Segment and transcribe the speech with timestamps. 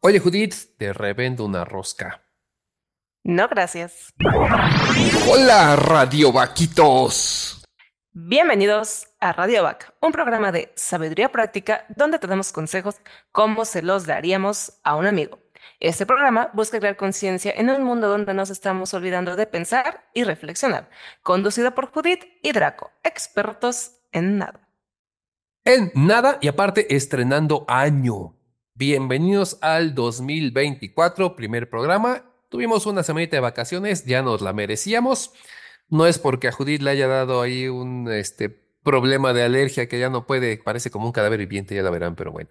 [0.00, 2.22] Oye, Judith, te revendo una rosca.
[3.22, 4.14] No, gracias.
[5.28, 7.62] Hola, Radio Vaquitos.
[8.12, 12.96] Bienvenidos a Radio Vac, un programa de sabiduría práctica donde te damos consejos
[13.30, 15.38] como se los daríamos a un amigo.
[15.80, 20.24] Este programa busca crear conciencia en un mundo donde nos estamos olvidando de pensar y
[20.24, 20.88] reflexionar.
[21.22, 24.71] Conducido por Judith y Draco, expertos en nada.
[25.64, 28.34] En nada y aparte estrenando año.
[28.74, 32.24] Bienvenidos al 2024, primer programa.
[32.48, 35.32] Tuvimos una semanita de vacaciones, ya nos la merecíamos.
[35.88, 38.48] No es porque a Judith le haya dado ahí un este,
[38.82, 42.16] problema de alergia que ya no puede, parece como un cadáver viviente, ya la verán,
[42.16, 42.50] pero bueno.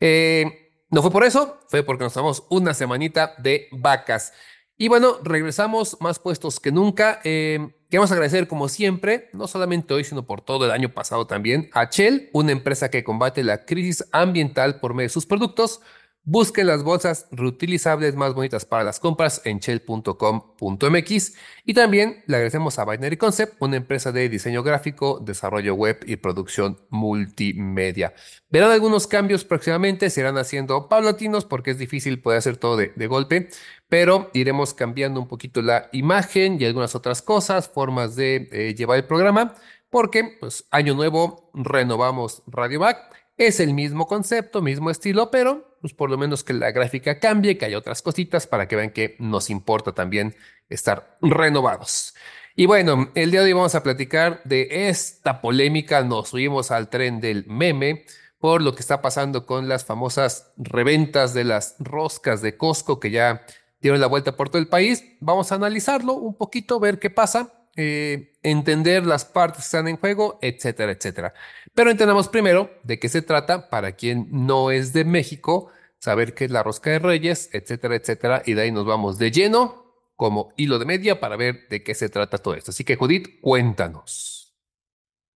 [0.00, 4.32] Eh, no fue por eso, fue porque nos tomamos una semanita de vacas.
[4.76, 7.20] Y bueno, regresamos más puestos que nunca.
[7.22, 11.68] Eh, queremos agradecer, como siempre, no solamente hoy, sino por todo el año pasado también,
[11.74, 15.82] a Shell, una empresa que combate la crisis ambiental por medio de sus productos.
[16.24, 22.78] Busquen las bolsas reutilizables más bonitas para las compras en shell.com.mx y también le agradecemos
[22.78, 28.14] a Binary Concept, una empresa de diseño gráfico, desarrollo web y producción multimedia.
[28.50, 32.92] Verán algunos cambios próximamente, se irán haciendo paulatinos porque es difícil poder hacer todo de,
[32.94, 33.48] de golpe,
[33.88, 38.98] pero iremos cambiando un poquito la imagen y algunas otras cosas, formas de eh, llevar
[38.98, 39.56] el programa,
[39.90, 43.12] porque pues año nuevo renovamos Radio Back.
[43.36, 47.58] Es el mismo concepto, mismo estilo, pero pues por lo menos que la gráfica cambie,
[47.58, 50.34] que haya otras cositas para que vean que nos importa también
[50.70, 52.14] estar renovados.
[52.54, 56.88] Y bueno, el día de hoy vamos a platicar de esta polémica, nos subimos al
[56.88, 58.04] tren del meme
[58.38, 63.10] por lo que está pasando con las famosas reventas de las roscas de Costco que
[63.10, 63.44] ya
[63.80, 65.04] dieron la vuelta por todo el país.
[65.20, 69.96] Vamos a analizarlo un poquito, ver qué pasa, eh, entender las partes que están en
[69.96, 71.34] juego, etcétera, etcétera.
[71.74, 76.44] Pero entendamos primero de qué se trata para quien no es de México, saber qué
[76.44, 78.42] es la rosca de reyes, etcétera, etcétera.
[78.44, 79.82] Y de ahí nos vamos de lleno
[80.16, 82.70] como hilo de media para ver de qué se trata todo esto.
[82.72, 84.54] Así que Judith, cuéntanos.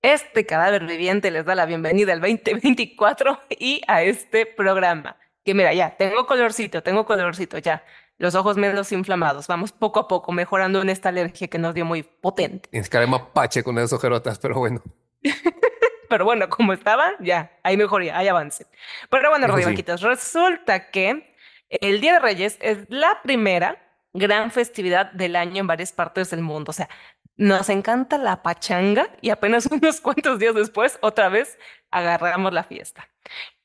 [0.03, 5.17] Este cadáver viviente les da la bienvenida al 2024 y a este programa.
[5.43, 7.83] Que mira, ya, tengo colorcito, tengo colorcito, ya
[8.19, 9.47] los ojos menos inflamados.
[9.47, 12.69] Vamos poco a poco mejorando en esta alergia que nos dio muy potente.
[12.73, 14.83] Es que mapache con esas ojerotas, pero bueno.
[16.09, 18.67] pero bueno, como estaba, ya, hay mejoría, hay avance.
[19.11, 21.35] Pero bueno, Radio resulta que
[21.69, 23.83] el Día de Reyes es la primera
[24.13, 26.71] gran festividad del año en varias partes del mundo.
[26.71, 26.89] O sea,
[27.37, 31.59] nos encanta la pachanga y apenas unos cuantos días después, otra vez,
[31.91, 33.09] agarramos la fiesta.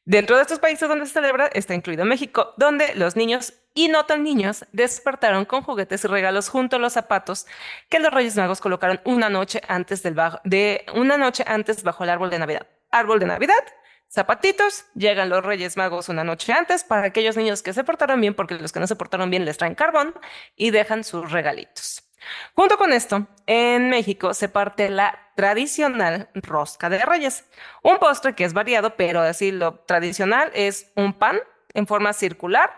[0.05, 4.05] Dentro de estos países donde se celebra está incluido México, donde los niños y no
[4.07, 7.45] tan niños despertaron con juguetes y regalos junto a los zapatos
[7.87, 12.09] que los Reyes Magos colocaron una noche antes del de una noche antes bajo el
[12.09, 12.67] árbol de Navidad.
[12.89, 13.63] Árbol de Navidad,
[14.09, 18.33] zapatitos, llegan los Reyes Magos una noche antes para aquellos niños que se portaron bien,
[18.33, 20.15] porque los que no se portaron bien les traen carbón
[20.55, 22.10] y dejan sus regalitos.
[22.55, 27.45] Junto con esto, en México se parte la tradicional rosca de reyes,
[27.83, 31.39] un postre que es variado, pero así lo tradicional es un pan
[31.73, 32.71] en forma circular.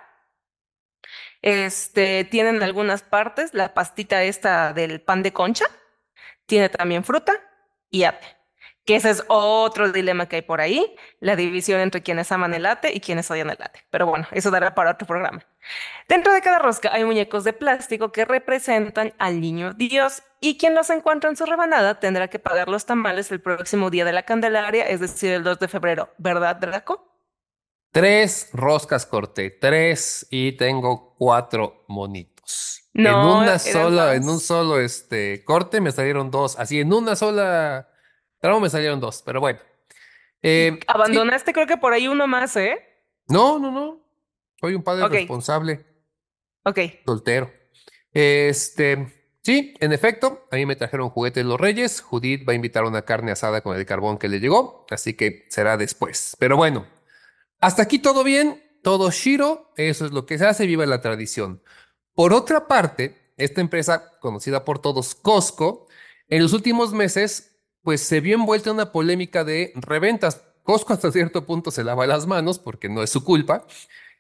[1.41, 5.65] Este, tienen algunas partes, la pastita esta del pan de concha,
[6.45, 7.33] tiene también fruta
[7.89, 8.42] y ate
[8.85, 12.63] que ese es otro dilema que hay por ahí, la división entre quienes aman el
[12.63, 13.85] latte y quienes odian el latte.
[13.89, 15.45] Pero bueno, eso dará para otro programa.
[16.09, 20.75] Dentro de cada rosca hay muñecos de plástico que representan al niño Dios y quien
[20.75, 24.23] los encuentra en su rebanada tendrá que pagar los tamales el próximo día de la
[24.23, 26.09] Candelaria, es decir, el 2 de febrero.
[26.17, 27.09] ¿Verdad, Draco?
[27.93, 32.89] Tres roscas corté, tres y tengo cuatro monitos.
[32.93, 37.15] No, en una sola, en un solo este corte me salieron dos, así en una
[37.15, 37.87] sola
[38.43, 39.57] pero me salieron dos, pero bueno.
[40.41, 42.77] Eh, Abandonaste creo que por ahí uno más, ¿eh?
[43.29, 44.01] No, no, no.
[44.59, 45.85] Soy un padre responsable.
[46.65, 46.77] Ok.
[47.05, 47.49] Soltero.
[48.11, 52.01] Este, sí, en efecto, a mí me trajeron juguetes los reyes.
[52.01, 55.45] Judith va a invitar una carne asada con el carbón que le llegó, así que
[55.47, 56.35] será después.
[56.37, 56.85] Pero bueno,
[57.61, 61.63] hasta aquí todo bien, todo Shiro, eso es lo que se hace, viva la tradición.
[62.13, 65.87] Por otra parte, esta empresa, conocida por todos, Costco,
[66.27, 67.52] en los últimos meses
[67.83, 70.41] pues se vio envuelta en una polémica de reventas.
[70.63, 73.65] Costco hasta cierto punto se lava las manos porque no es su culpa.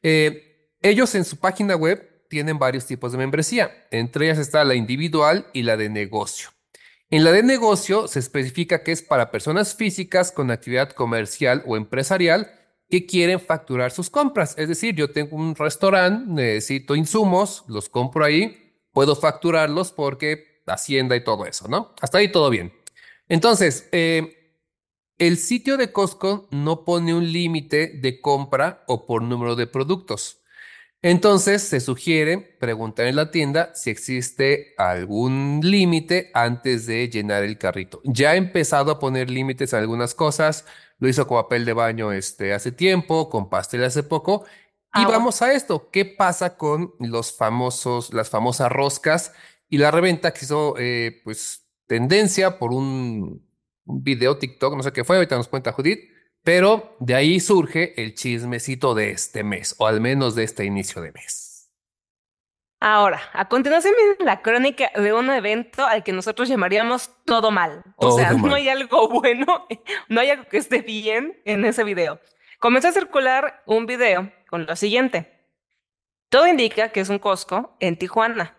[0.01, 3.87] Eh, ellos en su página web tienen varios tipos de membresía.
[3.89, 6.49] Entre ellas está la individual y la de negocio.
[7.09, 11.77] En la de negocio se especifica que es para personas físicas con actividad comercial o
[11.77, 12.51] empresarial
[12.89, 14.55] que quieren facturar sus compras.
[14.57, 21.15] Es decir, yo tengo un restaurante, necesito insumos, los compro ahí, puedo facturarlos porque Hacienda
[21.15, 21.93] y todo eso, ¿no?
[21.99, 22.71] Hasta ahí todo bien.
[23.29, 24.39] Entonces, eh,
[25.19, 30.43] El sitio de Costco no pone un límite de compra o por número de productos.
[31.01, 37.57] Entonces se sugiere preguntar en la tienda si existe algún límite antes de llenar el
[37.57, 38.01] carrito.
[38.05, 40.65] Ya ha empezado a poner límites a algunas cosas,
[40.99, 44.45] lo hizo con papel de baño este, hace tiempo, con pastel hace poco.
[44.95, 49.33] Y ah, vamos a esto, ¿qué pasa con los famosos, las famosas roscas
[49.69, 51.62] y la reventa que hizo eh, pues
[51.93, 53.45] tendencia por un,
[53.85, 56.13] un video TikTok, no sé qué fue, ahorita nos cuenta Judith
[56.43, 61.01] pero de ahí surge el chismecito de este mes, o al menos de este inicio
[61.01, 61.71] de mes.
[62.81, 67.81] Ahora, a continuación viene la crónica de un evento al que nosotros llamaríamos todo mal.
[67.95, 69.65] O sea, no hay algo bueno,
[70.09, 72.19] no hay algo que esté bien en ese video.
[72.59, 75.31] Comenzó a circular un video con lo siguiente.
[76.27, 78.57] Todo indica que es un Costco en Tijuana,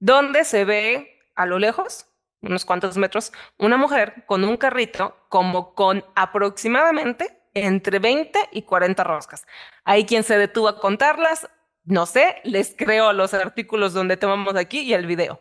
[0.00, 2.11] donde se ve a lo lejos
[2.42, 9.04] unos cuantos metros, una mujer con un carrito como con aproximadamente entre 20 y 40
[9.04, 9.46] roscas.
[9.84, 11.48] Hay quien se detuvo a contarlas,
[11.84, 15.40] no sé, les creo los artículos donde tomamos aquí y el video.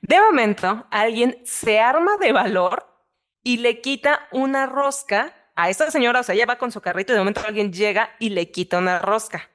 [0.00, 2.86] De momento, alguien se arma de valor
[3.42, 7.12] y le quita una rosca a esta señora, o sea, ella va con su carrito
[7.12, 9.50] y de momento alguien llega y le quita una rosca.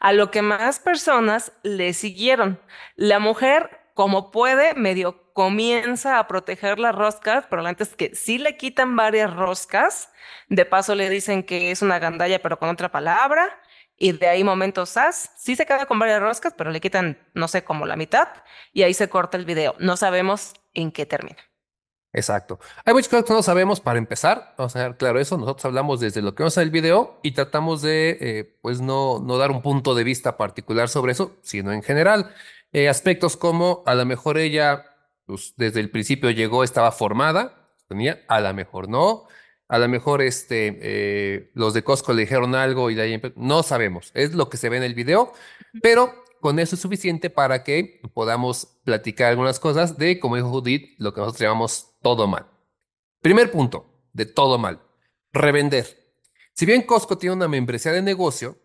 [0.00, 2.60] A lo que más personas le siguieron.
[2.96, 8.58] La mujer, como puede, medio comienza a proteger las roscas, pero antes que sí le
[8.58, 10.10] quitan varias roscas,
[10.50, 13.48] de paso le dicen que es una gandalla, pero con otra palabra,
[13.96, 17.48] y de ahí momentos as, sí se queda con varias roscas, pero le quitan, no
[17.48, 18.28] sé, como la mitad,
[18.74, 19.74] y ahí se corta el video.
[19.78, 21.38] No sabemos en qué termina.
[22.12, 22.60] Exacto.
[22.84, 24.54] Hay muchas cosas que no sabemos para empezar.
[24.58, 25.38] Vamos a ver, claro, eso.
[25.38, 29.20] Nosotros hablamos desde lo que vemos en el video y tratamos de, eh, pues, no,
[29.20, 32.34] no dar un punto de vista particular sobre eso, sino en general.
[32.72, 34.89] Eh, aspectos como a lo mejor ella
[35.30, 39.26] pues, desde el principio llegó, estaba formada, tenía, a lo mejor no,
[39.68, 43.62] a lo mejor este, eh, los de Costco le dijeron algo y de ahí no
[43.62, 45.32] sabemos, es lo que se ve en el video,
[45.82, 50.94] pero con eso es suficiente para que podamos platicar algunas cosas de, como dijo Judith,
[50.98, 52.46] lo que nosotros llamamos todo mal.
[53.20, 54.80] Primer punto, de todo mal,
[55.32, 55.86] revender.
[56.54, 58.58] Si bien Costco tiene una membresía de negocio,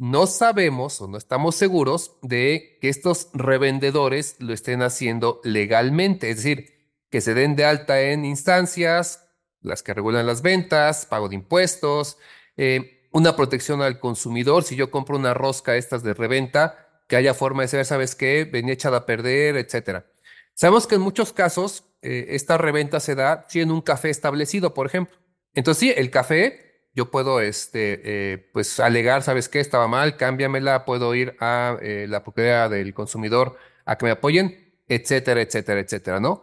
[0.00, 6.36] no sabemos o no estamos seguros de que estos revendedores lo estén haciendo legalmente, es
[6.36, 9.28] decir, que se den de alta en instancias,
[9.60, 12.16] las que regulan las ventas, pago de impuestos,
[12.56, 14.64] eh, una protección al consumidor.
[14.64, 18.48] Si yo compro una rosca estas de reventa, que haya forma de saber, ¿sabes qué?
[18.50, 20.06] Venía echada a perder, etcétera.
[20.54, 24.72] Sabemos que en muchos casos eh, esta reventa se da si en un café establecido,
[24.72, 25.18] por ejemplo.
[25.52, 29.60] Entonces, sí, el café yo puedo, este, eh, pues, alegar, ¿sabes qué?
[29.60, 34.74] Estaba mal, cámbiamela, puedo ir a eh, la propiedad del consumidor a que me apoyen,
[34.88, 36.42] etcétera, etcétera, etcétera, ¿no?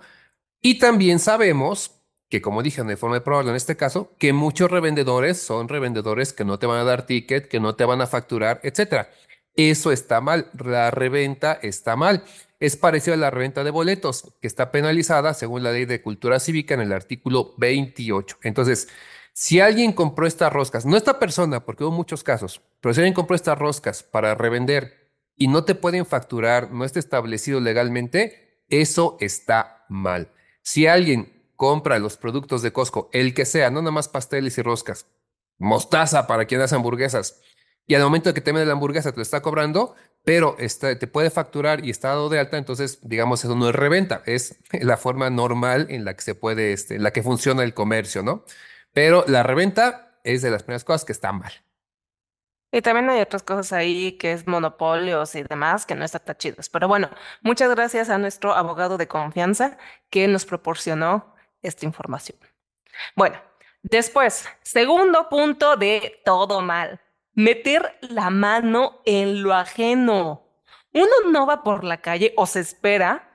[0.61, 5.39] Y también sabemos que, como dije, de forma probable en este caso, que muchos revendedores
[5.39, 8.59] son revendedores que no te van a dar ticket, que no te van a facturar,
[8.63, 9.09] etcétera.
[9.55, 12.23] Eso está mal, la reventa está mal.
[12.59, 16.39] Es parecido a la reventa de boletos, que está penalizada según la ley de cultura
[16.39, 18.37] cívica en el artículo 28.
[18.43, 18.87] Entonces,
[19.39, 23.13] si alguien compró estas roscas, no esta persona, porque hubo muchos casos, pero si alguien
[23.13, 29.15] compró estas roscas para revender y no te pueden facturar, no está establecido legalmente, eso
[29.19, 30.31] está mal.
[30.63, 34.63] Si alguien compra los productos de Costco, el que sea, no nada más pasteles y
[34.63, 35.05] roscas,
[35.59, 37.39] mostaza para quien hace hamburguesas,
[37.85, 41.05] y al momento de que te vende la hamburguesa te lo está cobrando, pero te
[41.05, 44.97] puede facturar y está dado de alta, entonces digamos eso no es reventa, es la
[44.97, 48.43] forma normal en la que se puede, este, en la que funciona el comercio, ¿no?
[48.97, 51.53] Pero la reventa es de las primeras cosas que están mal.
[52.71, 56.35] Y también hay otras cosas ahí que es monopolios y demás que no están tan
[56.37, 56.67] chidos.
[56.69, 57.11] Pero bueno,
[57.43, 59.77] muchas gracias a nuestro abogado de confianza
[60.09, 62.39] que nos proporcionó esta información.
[63.15, 63.39] Bueno,
[63.83, 66.99] después, segundo punto de todo mal,
[67.35, 70.49] meter la mano en lo ajeno.
[70.91, 73.26] Uno no va por la calle o se espera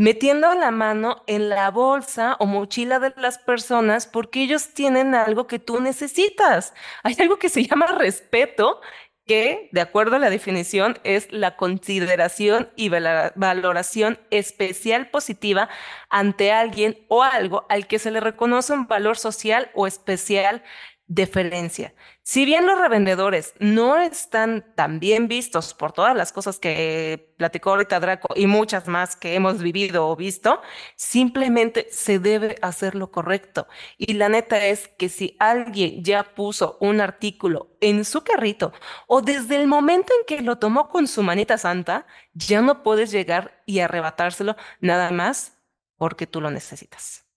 [0.00, 5.46] metiendo la mano en la bolsa o mochila de las personas porque ellos tienen algo
[5.46, 6.72] que tú necesitas.
[7.02, 8.80] Hay algo que se llama respeto
[9.26, 15.68] que, de acuerdo a la definición, es la consideración y valoración especial positiva
[16.08, 20.62] ante alguien o algo al que se le reconoce un valor social o especial
[21.10, 21.92] deferencia.
[22.22, 27.70] Si bien los revendedores no están tan bien vistos por todas las cosas que platicó
[27.70, 30.62] ahorita Draco y muchas más que hemos vivido o visto,
[30.94, 33.66] simplemente se debe hacer lo correcto.
[33.98, 38.72] Y la neta es que si alguien ya puso un artículo en su carrito
[39.08, 43.10] o desde el momento en que lo tomó con su manita santa, ya no puedes
[43.10, 45.58] llegar y arrebatárselo nada más
[45.96, 47.29] porque tú lo necesitas.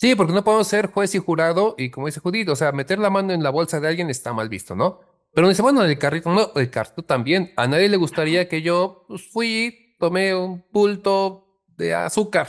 [0.00, 2.98] Sí, porque no podemos ser juez y jurado y como dice Judith, o sea, meter
[2.98, 5.00] la mano en la bolsa de alguien está mal visto, ¿no?
[5.34, 7.52] Pero dice, bueno, el carrito, no, el carrito también.
[7.56, 12.48] A nadie le gustaría que yo pues, fui, tomé un bulto de azúcar,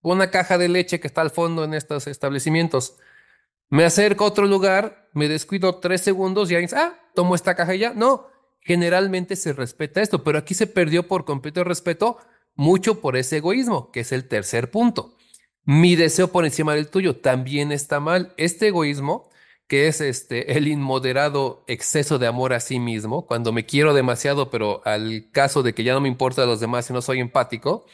[0.00, 2.96] una caja de leche que está al fondo en estos establecimientos.
[3.68, 7.56] Me acerco a otro lugar, me descuido tres segundos y alguien dice, ah, tomo esta
[7.56, 7.94] caja y ya.
[7.94, 8.28] No,
[8.60, 12.18] generalmente se respeta esto, pero aquí se perdió por completo el respeto,
[12.54, 15.16] mucho por ese egoísmo, que es el tercer punto.
[15.64, 18.34] Mi deseo por encima del tuyo también está mal.
[18.36, 19.30] Este egoísmo,
[19.68, 24.50] que es este el inmoderado exceso de amor a sí mismo, cuando me quiero demasiado,
[24.50, 27.20] pero al caso de que ya no me importa a los demás y no soy
[27.20, 27.86] empático,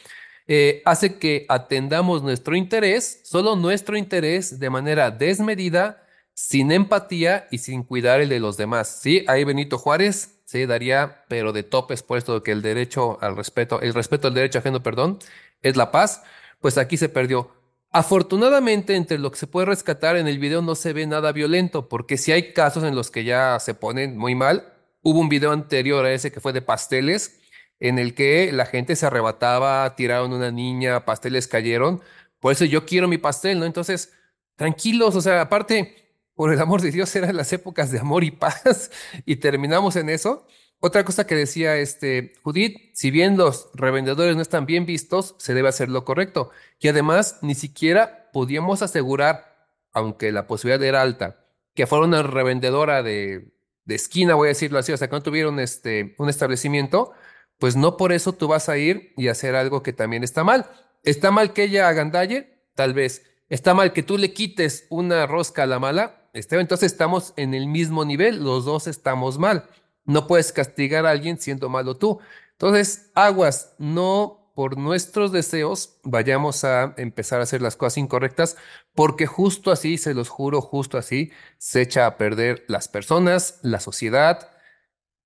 [0.46, 7.58] eh, hace que atendamos nuestro interés, solo nuestro interés, de manera desmedida, sin empatía y
[7.58, 9.00] sin cuidar el de los demás.
[9.02, 13.36] Sí, ahí Benito Juárez se daría, pero de topes puesto de que el derecho al
[13.36, 15.18] respeto, el respeto al derecho ajeno, perdón,
[15.62, 16.22] es la paz.
[16.60, 17.57] Pues aquí se perdió.
[17.90, 21.88] Afortunadamente, entre lo que se puede rescatar en el video no se ve nada violento,
[21.88, 25.52] porque si hay casos en los que ya se ponen muy mal, hubo un video
[25.52, 27.40] anterior a ese que fue de pasteles,
[27.80, 32.02] en el que la gente se arrebataba, tiraron una niña, pasteles cayeron.
[32.40, 33.64] Por eso yo quiero mi pastel, ¿no?
[33.64, 34.12] Entonces,
[34.56, 35.94] tranquilos, o sea, aparte,
[36.34, 38.90] por el amor de Dios, eran las épocas de amor y paz
[39.26, 40.46] y terminamos en eso.
[40.80, 45.54] Otra cosa que decía este Judith, si bien los revendedores no están bien vistos, se
[45.54, 46.50] debe hacer lo correcto.
[46.78, 51.44] Y además, ni siquiera podíamos asegurar, aunque la posibilidad era alta,
[51.74, 53.52] que fuera una revendedora de,
[53.84, 57.12] de esquina, voy a decirlo así, sea, que no tuvieron este, un establecimiento,
[57.58, 60.70] pues no por eso tú vas a ir y hacer algo que también está mal.
[61.02, 62.66] ¿Está mal que ella agandalle?
[62.74, 63.24] Tal vez.
[63.48, 66.28] ¿Está mal que tú le quites una rosca a la mala?
[66.34, 69.64] Entonces estamos en el mismo nivel, los dos estamos mal.
[70.08, 72.18] No puedes castigar a alguien siendo malo tú.
[72.52, 78.56] Entonces, aguas, no por nuestros deseos vayamos a empezar a hacer las cosas incorrectas,
[78.92, 83.78] porque justo así, se los juro, justo así, se echa a perder las personas, la
[83.78, 84.50] sociedad,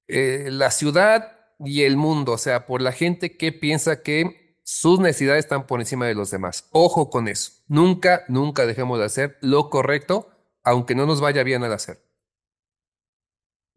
[0.08, 2.32] eh, la ciudad y el mundo.
[2.32, 6.30] O sea, por la gente que piensa que sus necesidades están por encima de los
[6.30, 6.68] demás.
[6.72, 7.52] Ojo con eso.
[7.68, 10.28] Nunca, nunca dejemos de hacer lo correcto,
[10.62, 12.02] aunque no nos vaya bien al hacer.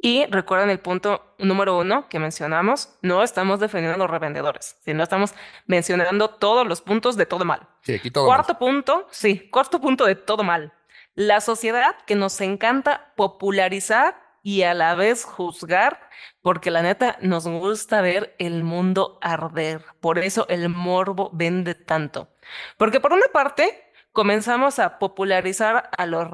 [0.05, 5.01] Y recuerden el punto número uno que mencionamos, no estamos defendiendo a los revendedores, sino
[5.01, 5.33] estamos
[5.65, 7.67] mencionando todos los puntos de todo mal.
[7.81, 10.74] Sí, aquí todo Cuarto punto, sí, cuarto punto de todo mal.
[11.15, 16.07] La sociedad que nos encanta popularizar y a la vez juzgar,
[16.43, 19.83] porque la neta nos gusta ver el mundo arder.
[20.01, 22.29] Por eso el morbo vende tanto.
[22.77, 26.27] Porque por una parte, comenzamos a popularizar a los,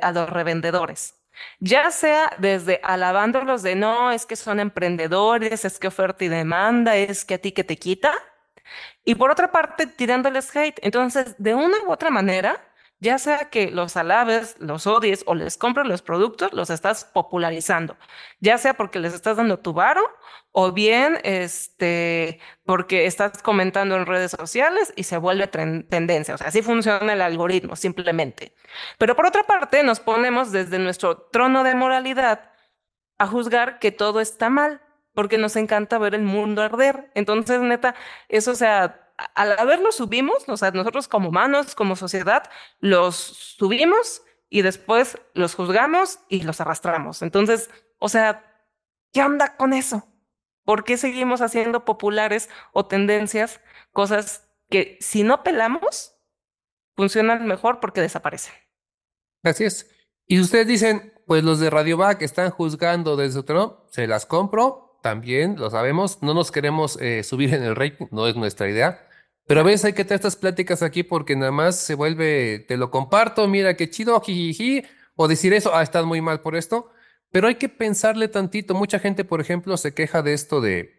[0.00, 1.17] a los revendedores
[1.60, 6.96] ya sea desde alabándolos de no, es que son emprendedores, es que oferta y demanda,
[6.96, 8.12] es que a ti que te quita.
[9.04, 10.78] Y por otra parte, tirándoles hate.
[10.82, 12.67] Entonces, de una u otra manera,
[13.00, 17.96] ya sea que los alabes, los odies o les compres los productos, los estás popularizando.
[18.40, 20.02] Ya sea porque les estás dando tu varo
[20.52, 26.34] o bien este, porque estás comentando en redes sociales y se vuelve tendencia.
[26.34, 28.54] O sea, así funciona el algoritmo, simplemente.
[28.98, 32.50] Pero por otra parte, nos ponemos desde nuestro trono de moralidad
[33.18, 34.80] a juzgar que todo está mal,
[35.14, 37.10] porque nos encanta ver el mundo arder.
[37.14, 37.94] Entonces, neta,
[38.28, 42.44] eso, o sea, al haberlo subimos, o sea, nosotros como humanos, como sociedad,
[42.80, 47.22] los subimos y después los juzgamos y los arrastramos.
[47.22, 48.44] Entonces, o sea,
[49.12, 50.06] ¿qué onda con eso?
[50.64, 53.60] ¿Por qué seguimos haciendo populares o tendencias
[53.92, 56.14] cosas que si no pelamos,
[56.94, 58.54] funcionan mejor porque desaparecen?
[59.42, 59.90] Así es.
[60.26, 64.98] Y ustedes dicen, pues los de Radio Back están juzgando desde otro, se las compro,
[65.02, 69.07] también lo sabemos, no nos queremos eh, subir en el rating, no es nuestra idea.
[69.48, 72.76] Pero a veces hay que tener estas pláticas aquí porque nada más se vuelve, te
[72.76, 74.82] lo comparto, mira qué chido, jijiji,
[75.16, 76.90] o decir eso, ah, estás muy mal por esto.
[77.30, 78.74] Pero hay que pensarle tantito.
[78.74, 80.94] Mucha gente, por ejemplo, se queja de esto de,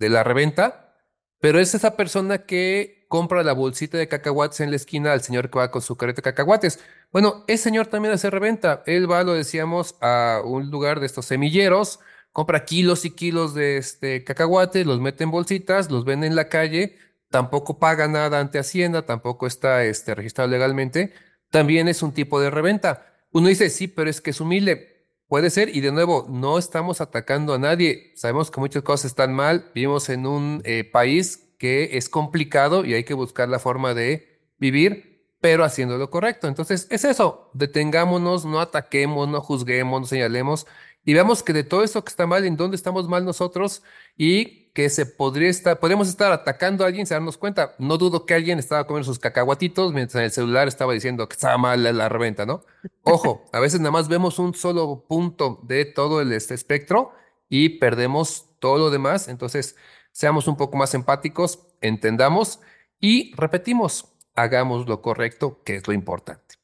[0.00, 0.96] de la reventa,
[1.40, 5.48] pero es esa persona que compra la bolsita de cacahuates en la esquina al señor
[5.48, 6.80] que va con su carreta de cacahuates.
[7.12, 8.82] Bueno, ese señor también hace reventa.
[8.86, 12.00] Él va, lo decíamos, a un lugar de estos semilleros,
[12.32, 16.48] compra kilos y kilos de este cacahuates, los mete en bolsitas, los vende en la
[16.48, 16.98] calle
[17.32, 21.12] tampoco paga nada ante Hacienda, tampoco está este, registrado legalmente,
[21.50, 23.06] también es un tipo de reventa.
[23.32, 25.08] Uno dice, sí, pero es que es humilde.
[25.26, 28.12] Puede ser, y de nuevo, no estamos atacando a nadie.
[28.14, 29.70] Sabemos que muchas cosas están mal.
[29.74, 34.52] Vivimos en un eh, país que es complicado y hay que buscar la forma de
[34.58, 36.46] vivir, pero haciendo lo correcto.
[36.46, 37.50] Entonces, es eso.
[37.54, 40.66] Detengámonos, no ataquemos, no juzguemos, no señalemos
[41.04, 43.82] y veamos que de todo esto que está mal, en dónde estamos mal nosotros
[44.16, 47.74] y que se podría estar, podríamos estar atacando a alguien sin darnos cuenta.
[47.78, 51.34] No dudo que alguien estaba comiendo sus cacahuatitos mientras en el celular estaba diciendo que
[51.34, 52.64] estaba mal la, reventa, ¿no?
[53.02, 57.12] Ojo, a veces nada más vemos un solo punto de todo el este espectro
[57.48, 59.28] y perdemos todo lo demás.
[59.28, 59.76] Entonces,
[60.10, 62.60] seamos un poco más empáticos, entendamos
[62.98, 66.56] y repetimos, hagamos lo correcto, que es lo importante.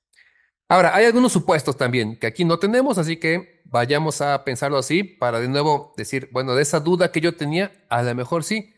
[0.70, 5.04] Ahora, hay algunos supuestos también que aquí no tenemos, así que vayamos a pensarlo así
[5.04, 8.74] para de nuevo decir, bueno, de esa duda que yo tenía, a lo mejor sí.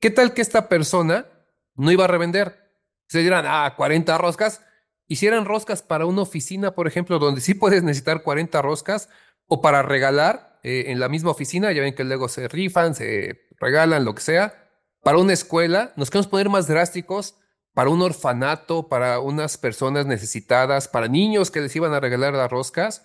[0.00, 1.26] ¿Qué tal que esta persona
[1.74, 2.72] no iba a revender?
[3.08, 4.60] Se dirán, ah, 40 roscas.
[5.06, 9.08] Hicieran roscas para una oficina, por ejemplo, donde sí puedes necesitar 40 roscas,
[9.46, 13.48] o para regalar eh, en la misma oficina, ya ven que luego se rifan, se
[13.58, 14.68] regalan, lo que sea.
[15.02, 17.36] Para una escuela, nos queremos poner más drásticos,
[17.74, 22.50] para un orfanato, para unas personas necesitadas, para niños que les iban a regalar las
[22.50, 23.02] roscas.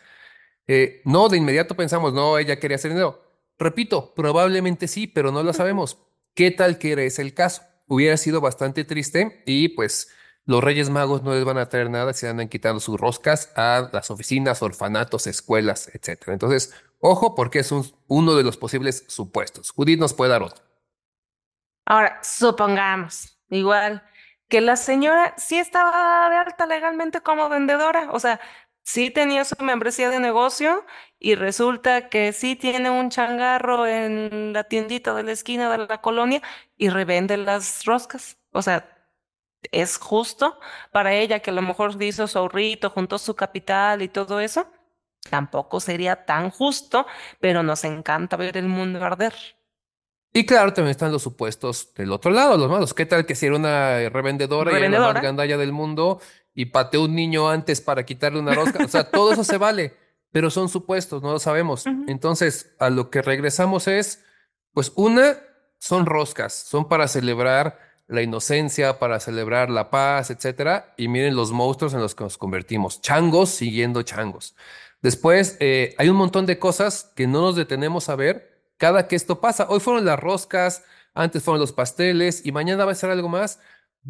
[0.71, 3.23] Eh, no, de inmediato pensamos, no, ella quería hacer dinero.
[3.57, 5.97] Repito, probablemente sí, pero no lo sabemos.
[6.35, 7.63] ¿Qué tal que era ese el caso?
[7.87, 10.11] Hubiera sido bastante triste y pues
[10.45, 13.89] los Reyes Magos no les van a traer nada si andan quitando sus roscas a
[13.91, 16.27] las oficinas, orfanatos, escuelas, etc.
[16.27, 17.73] Entonces, ojo porque es
[18.05, 19.71] uno de los posibles supuestos.
[19.71, 20.63] Judith nos puede dar otro.
[21.83, 24.03] Ahora, supongamos, igual,
[24.47, 28.39] que la señora sí estaba de alta legalmente como vendedora, o sea,
[28.89, 30.83] sí tenía su membresía de negocio
[31.19, 36.01] y resulta que sí tiene un changarro en la tiendita de la esquina de la
[36.01, 36.41] colonia
[36.75, 38.37] y revende las roscas.
[38.51, 38.97] O sea,
[39.71, 40.59] es justo
[40.91, 44.65] para ella que a lo mejor hizo su ahorrito, juntó su capital y todo eso.
[45.29, 47.05] Tampoco sería tan justo,
[47.39, 49.35] pero nos encanta ver el mundo arder.
[50.33, 52.93] Y claro, también están los supuestos del otro lado, los malos.
[52.95, 56.21] ¿Qué tal que si era una revendedora, y era la más gandalla del mundo
[56.59, 58.83] y pateó un niño antes para quitarle una rosca?
[58.83, 59.95] O sea, todo eso se vale,
[60.29, 61.85] pero son supuestos, no lo sabemos.
[62.05, 64.25] Entonces, a lo que regresamos es,
[64.73, 65.37] pues una,
[65.77, 70.93] son roscas, son para celebrar la inocencia, para celebrar la paz, etcétera.
[70.97, 74.53] Y miren los monstruos en los que nos convertimos, changos siguiendo changos.
[75.01, 79.15] Después, eh, hay un montón de cosas que no nos detenemos a ver cada que
[79.15, 79.67] esto pasa.
[79.69, 83.61] Hoy fueron las roscas, antes fueron los pasteles y mañana va a ser algo más.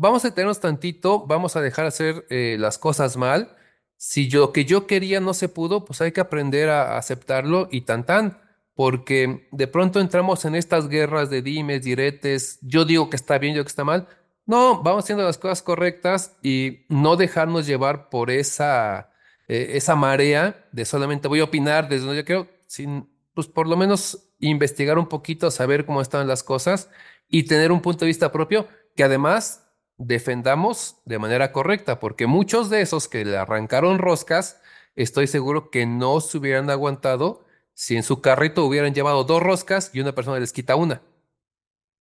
[0.01, 3.57] Vamos a tenernos tantito, vamos a dejar hacer eh, las cosas mal.
[3.97, 7.81] Si lo que yo quería no se pudo, pues hay que aprender a aceptarlo y
[7.81, 8.39] tan tan,
[8.75, 13.55] porque de pronto entramos en estas guerras de dimes, diretes, yo digo que está bien,
[13.55, 14.07] yo que está mal.
[14.45, 19.11] No, vamos haciendo las cosas correctas y no dejarnos llevar por esa,
[19.49, 23.67] eh, esa marea de solamente voy a opinar desde donde yo quiero, sin pues por
[23.67, 26.89] lo menos investigar un poquito, saber cómo están las cosas
[27.27, 29.65] y tener un punto de vista propio que además
[29.99, 34.59] defendamos de manera correcta, porque muchos de esos que le arrancaron roscas,
[34.95, 39.91] estoy seguro que no se hubieran aguantado si en su carrito hubieran llevado dos roscas
[39.93, 41.01] y una persona les quita una.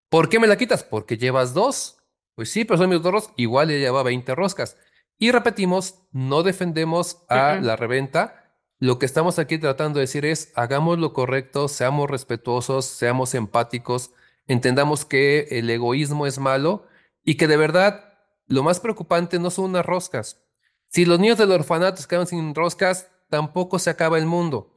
[0.08, 0.84] ¿Por qué me la quitas?
[0.84, 1.98] Porque llevas dos.
[2.34, 3.34] Pues sí, pero son mis dos roscas.
[3.36, 4.76] Igual ya lleva 20 roscas.
[5.18, 8.48] Y repetimos, no defendemos a la reventa,
[8.80, 14.12] lo que estamos aquí tratando de decir es, hagamos lo correcto, seamos respetuosos, seamos empáticos,
[14.46, 16.86] entendamos que el egoísmo es malo
[17.24, 18.14] y que de verdad
[18.46, 20.42] lo más preocupante no son unas roscas.
[20.88, 24.72] Si los niños del orfanato se quedan sin roscas, tampoco se acaba el mundo.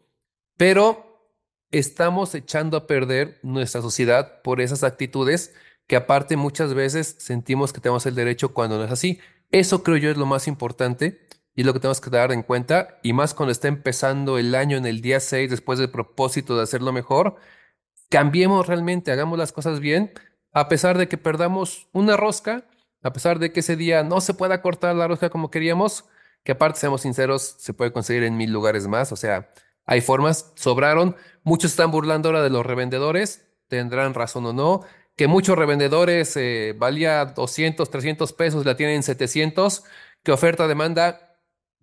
[0.57, 1.11] Pero
[1.71, 5.53] estamos echando a perder nuestra sociedad por esas actitudes
[5.87, 9.19] que aparte muchas veces sentimos que tenemos el derecho cuando no es así.
[9.51, 12.99] Eso creo yo es lo más importante y lo que tenemos que dar en cuenta,
[13.03, 16.63] y más cuando está empezando el año en el día 6 después del propósito de
[16.63, 17.35] hacerlo mejor,
[18.09, 20.13] cambiemos realmente, hagamos las cosas bien,
[20.53, 22.65] a pesar de que perdamos una rosca,
[23.03, 26.05] a pesar de que ese día no se pueda cortar la rosca como queríamos,
[26.43, 29.51] que aparte, seamos sinceros, se puede conseguir en mil lugares más, o sea,
[29.85, 34.81] hay formas, sobraron, muchos están burlando ahora de los revendedores, tendrán razón o no,
[35.15, 39.83] que muchos revendedores eh, valía 200, 300 pesos, la tienen 700,
[40.23, 41.31] que oferta, demanda,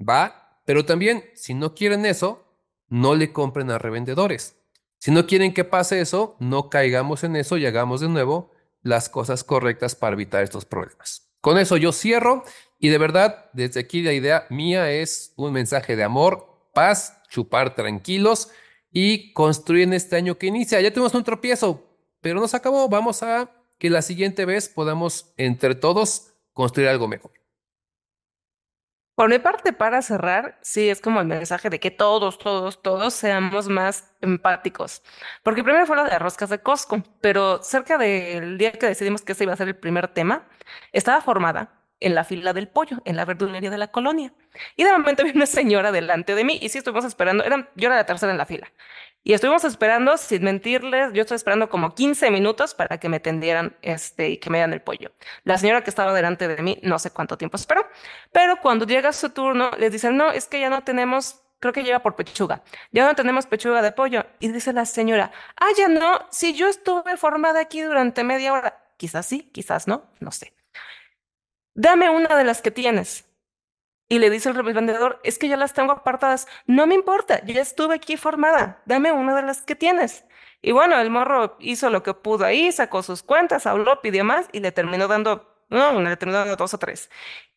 [0.00, 2.44] Va, pero también, si no quieren eso,
[2.88, 4.56] no le compren a revendedores.
[4.98, 8.50] Si no quieren que pase eso, no caigamos en eso y hagamos de nuevo
[8.88, 11.28] las cosas correctas para evitar estos problemas.
[11.40, 12.44] Con eso yo cierro
[12.78, 17.74] y de verdad, desde aquí la idea mía es un mensaje de amor, paz, chupar
[17.74, 18.50] tranquilos
[18.90, 20.80] y construir en este año que inicia.
[20.80, 21.84] Ya tuvimos un tropiezo,
[22.20, 22.88] pero no se acabó.
[22.88, 27.37] Vamos a que la siguiente vez podamos entre todos construir algo mejor.
[29.18, 33.14] Por mi parte, para cerrar, sí es como el mensaje de que todos, todos, todos
[33.14, 35.02] seamos más empáticos.
[35.42, 39.32] Porque primero fue lo de roscas de Costco, pero cerca del día que decidimos que
[39.32, 40.46] ese iba a ser el primer tema,
[40.92, 44.32] estaba formada en la fila del pollo, en la verdulería de la colonia.
[44.76, 47.88] Y de momento vi una señora delante de mí y sí estuvimos esperando, eran, yo
[47.88, 48.70] era la tercera en la fila.
[49.24, 53.76] Y estuvimos esperando, sin mentirles, yo estoy esperando como 15 minutos para que me tendieran
[53.82, 55.12] este, y que me dieran el pollo.
[55.44, 57.86] La señora que estaba delante de mí, no sé cuánto tiempo esperó,
[58.32, 61.82] pero cuando llega su turno, les dicen, no, es que ya no tenemos, creo que
[61.82, 64.24] llega por pechuga, ya no tenemos pechuga de pollo.
[64.38, 68.82] Y dice la señora, ah, ya no, si yo estuve formada aquí durante media hora,
[68.96, 70.54] quizás sí, quizás no, no sé.
[71.78, 73.24] Dame una de las que tienes.
[74.08, 76.48] Y le dice el revendedor, es que ya las tengo apartadas.
[76.66, 78.82] No me importa, ya estuve aquí formada.
[78.84, 80.24] Dame una de las que tienes.
[80.60, 84.48] Y bueno, el morro hizo lo que pudo ahí, sacó sus cuentas, habló, pidió más
[84.50, 87.10] y le terminó dando, no, le terminó dando dos o tres.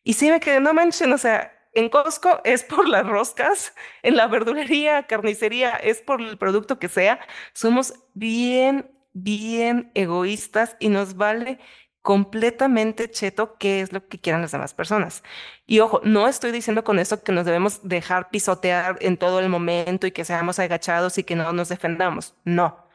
[0.04, 4.16] Y sí me quedé, no manchen, o sea, en Costco es por las roscas, en
[4.16, 7.18] la verdulería, carnicería, es por el producto que sea.
[7.54, 11.58] Somos bien, bien egoístas y nos vale
[12.02, 15.22] completamente cheto qué es lo que quieran las demás personas.
[15.66, 19.48] Y ojo, no estoy diciendo con eso que nos debemos dejar pisotear en todo el
[19.48, 22.34] momento y que seamos agachados y que no nos defendamos.
[22.44, 22.86] No,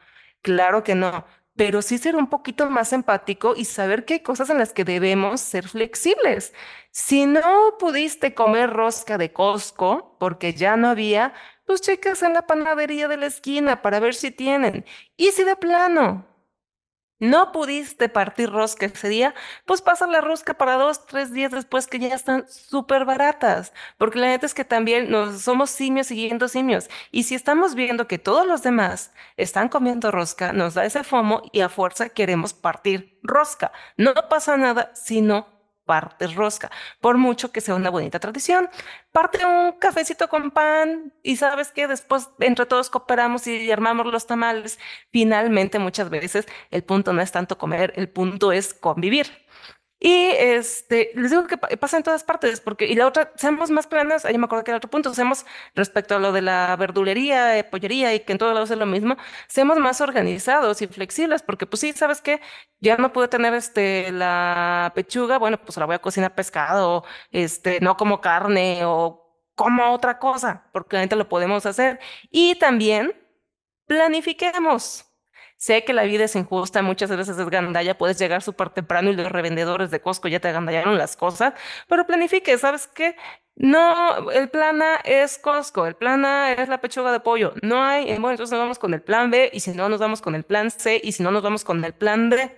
[0.42, 1.26] claro que no.
[1.56, 4.84] Pero sí ser un poquito más empático y saber que hay cosas en las que
[4.84, 6.54] debemos ser flexibles.
[6.92, 11.34] Si no pudiste comer rosca de Costco porque ya no había,
[11.66, 14.84] pues checas en la panadería de la esquina para ver si tienen.
[15.16, 16.27] Y si de plano
[17.20, 19.34] no pudiste partir rosca ese día,
[19.66, 24.18] pues pasa la rosca para dos, tres días después que ya están súper baratas, porque
[24.18, 26.88] la neta es que también nos somos simios siguiendo simios.
[27.10, 31.42] Y si estamos viendo que todos los demás están comiendo rosca, nos da ese fomo
[31.52, 33.72] y a fuerza queremos partir rosca.
[33.96, 35.57] No pasa nada si no
[35.88, 36.70] parte rosca,
[37.00, 38.68] por mucho que sea una bonita tradición.
[39.10, 44.26] Parte un cafecito con pan y sabes que después entre todos cooperamos y armamos los
[44.26, 44.78] tamales.
[45.10, 49.47] Finalmente, muchas veces el punto no es tanto comer, el punto es convivir.
[50.00, 53.88] Y este, les digo que pasa en todas partes, porque, y la otra, seamos más
[53.88, 57.58] planas, ahí me acuerdo que el otro punto, seamos respecto a lo de la verdulería,
[57.58, 59.16] eh, pollería y que en todos lados es lo mismo,
[59.48, 62.40] seamos más organizados y flexibles, porque pues sí, ¿sabes qué?
[62.80, 67.80] Ya no puedo tener este, la pechuga, bueno, pues la voy a cocinar pescado, este,
[67.80, 69.24] no como carne o
[69.56, 71.98] como otra cosa, porque gente lo podemos hacer.
[72.30, 73.14] Y también
[73.86, 75.07] planifiquemos.
[75.58, 79.16] Sé que la vida es injusta, muchas veces es gandalla, puedes llegar súper temprano y
[79.16, 81.52] los revendedores de Costco ya te agandallaron las cosas,
[81.88, 83.16] pero planifique, ¿sabes qué?
[83.56, 87.82] No, el plan A es Costco, el plan A es la pechuga de pollo, no
[87.82, 90.36] hay, bueno, entonces nos vamos con el plan B y si no nos vamos con
[90.36, 92.56] el plan C y si no nos vamos con el plan D.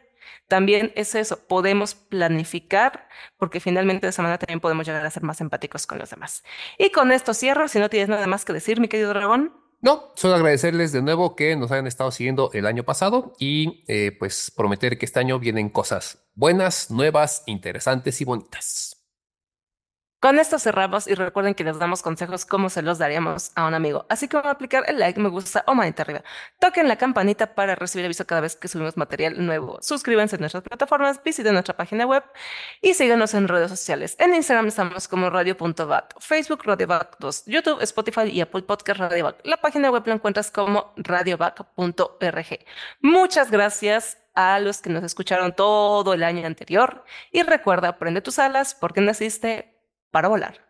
[0.48, 3.08] También es eso, podemos planificar
[3.38, 6.42] porque finalmente de esa manera también podemos llegar a ser más empáticos con los demás.
[6.76, 9.54] Y con esto cierro, si no tienes nada más que decir, mi querido dragón.
[9.82, 14.14] No, solo agradecerles de nuevo que nos hayan estado siguiendo el año pasado y eh,
[14.18, 18.99] pues prometer que este año vienen cosas buenas, nuevas, interesantes y bonitas.
[20.20, 23.72] Con esto cerramos y recuerden que les damos consejos como se los daríamos a un
[23.72, 24.04] amigo.
[24.10, 26.22] Así que van a aplicar el like, me gusta o manita arriba.
[26.58, 29.78] Toquen la campanita para recibir aviso cada vez que subimos material nuevo.
[29.80, 32.22] Suscríbanse a nuestras plataformas, visiten nuestra página web
[32.82, 34.14] y síganos en redes sociales.
[34.18, 39.40] En Instagram estamos como radio.bat, Facebook radiobac 2, YouTube, Spotify y Apple Podcast radiobac.
[39.44, 42.58] La página web la encuentras como radiobac.org.
[43.00, 48.38] Muchas gracias a los que nos escucharon todo el año anterior y recuerda, prende tus
[48.38, 49.79] alas porque naciste
[50.10, 50.69] para volar.